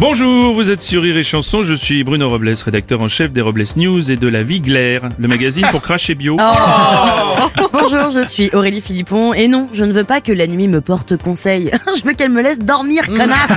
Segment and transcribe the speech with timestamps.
[0.00, 3.40] Bonjour, vous êtes sur Rire et Chanson, je suis Bruno Robles, rédacteur en chef des
[3.40, 6.36] Robles News et de La Vie Glaire, le magazine pour cracher bio.
[7.72, 10.80] Bonjour, je suis Aurélie Philippon et non, je ne veux pas que la nuit me
[10.80, 11.70] porte conseil.
[11.96, 13.48] je veux qu'elle me laisse dormir, connasse.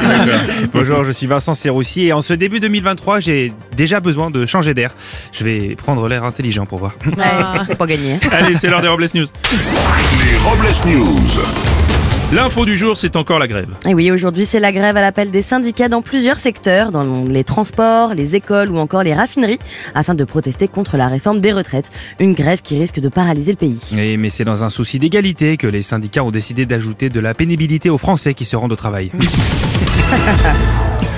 [0.72, 4.74] Bonjour, je suis Vincent Serroussi et en ce début 2023, j'ai déjà besoin de changer
[4.76, 4.92] d'air.
[5.32, 6.94] Je vais prendre l'air intelligent pour voir.
[7.06, 7.24] Ouais,
[7.68, 8.20] c'est pas gagné.
[8.32, 9.26] Allez, c'est l'heure des Robles News.
[9.52, 11.42] Les Robles News.
[12.34, 13.70] L'info du jour, c'est encore la grève.
[13.88, 17.46] Et oui, aujourd'hui, c'est la grève à l'appel des syndicats dans plusieurs secteurs, dans les
[17.46, 19.60] transports, les écoles ou encore les raffineries,
[19.96, 21.90] afin de protester contre la réforme des retraites.
[22.20, 23.94] Une grève qui risque de paralyser le pays.
[23.98, 27.34] Et mais c'est dans un souci d'égalité que les syndicats ont décidé d'ajouter de la
[27.34, 29.10] pénibilité aux Français qui se rendent au travail.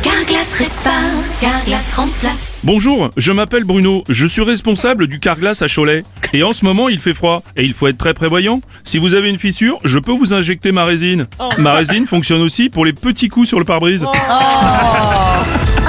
[0.03, 2.59] Carglass répare, Carglass remplace.
[2.65, 6.03] Bonjour, je m'appelle Bruno, je suis responsable du Carglass à Cholet.
[6.33, 7.43] Et en ce moment, il fait froid.
[7.55, 8.59] Et il faut être très prévoyant.
[8.83, 11.27] Si vous avez une fissure, je peux vous injecter ma résine.
[11.57, 14.05] Ma résine fonctionne aussi pour les petits coups sur le pare-brise.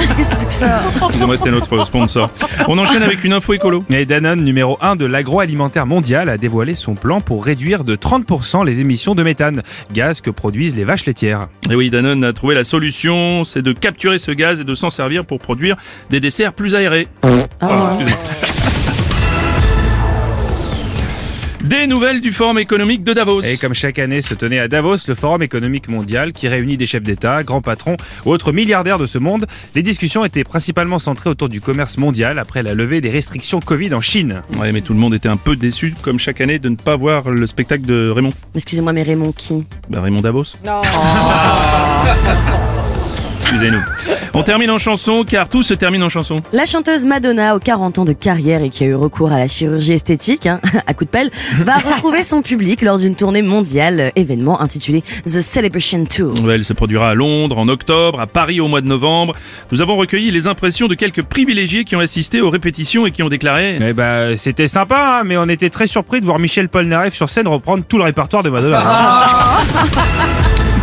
[0.09, 2.29] Excusez-moi, c'était notre sponsor.
[2.67, 3.83] On enchaîne avec une info écolo.
[3.89, 8.65] Et Danone, numéro 1 de l'agroalimentaire mondial, a dévoilé son plan pour réduire de 30%
[8.65, 9.61] les émissions de méthane,
[9.93, 11.47] gaz que produisent les vaches laitières.
[11.69, 14.89] Et oui, Danone a trouvé la solution, c'est de capturer ce gaz et de s'en
[14.89, 15.77] servir pour produire
[16.09, 17.07] des desserts plus aérés.
[17.59, 18.80] Pardon, excusez-moi.
[21.63, 23.43] Des nouvelles du Forum économique de Davos.
[23.43, 26.87] Et comme chaque année se tenait à Davos le Forum économique mondial qui réunit des
[26.87, 29.45] chefs d'État, grands patrons ou autres milliardaires de ce monde,
[29.75, 33.93] les discussions étaient principalement centrées autour du commerce mondial après la levée des restrictions Covid
[33.93, 34.41] en Chine.
[34.57, 36.95] Ouais, mais tout le monde était un peu déçu, comme chaque année, de ne pas
[36.95, 38.33] voir le spectacle de Raymond.
[38.55, 39.63] Excusez-moi, mais Raymond qui?
[39.89, 40.55] Bah, Raymond Davos.
[40.65, 40.81] Non.
[43.41, 43.81] Excusez-nous.
[44.33, 46.37] On termine en chanson, car tout se termine en chanson.
[46.53, 49.49] La chanteuse Madonna, aux 40 ans de carrière et qui a eu recours à la
[49.49, 53.99] chirurgie esthétique, hein, à coup de pelle, va retrouver son public lors d'une tournée mondiale,
[53.99, 56.33] euh, événement intitulé The Celebration Tour.
[56.49, 59.33] Elle se produira à Londres en octobre, à Paris au mois de novembre.
[59.73, 63.23] Nous avons recueilli les impressions de quelques privilégiés qui ont assisté aux répétitions et qui
[63.23, 66.69] ont déclaré Eh ben, c'était sympa, hein, mais on était très surpris de voir Michel
[66.69, 68.81] Polnareff sur scène reprendre tout le répertoire de Madonna.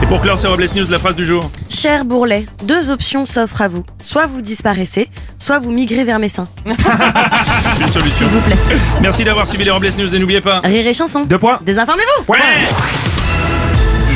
[0.03, 1.51] Et pour clore ces Robles News, la phrase du jour.
[1.71, 3.85] Cher Bourlet, deux options s'offrent à vous.
[4.03, 5.09] Soit vous disparaissez,
[5.39, 6.49] soit vous migrez vers mes seins.
[6.67, 8.09] Une solution.
[8.11, 8.57] S'il vous plaît.
[9.01, 10.61] Merci d'avoir suivi les Robles News et n'oubliez pas.
[10.65, 11.25] Rire et chanson.
[11.25, 11.59] Deux points.
[11.63, 12.39] Désinformez-vous Ouais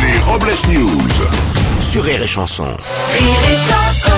[0.02, 0.98] Les Robles News.
[1.80, 2.64] sur Rire et Chanson.
[2.64, 4.12] Rire et chanson.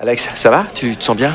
[0.00, 0.64] Alex, ça va?
[0.74, 1.34] Tu te sens bien?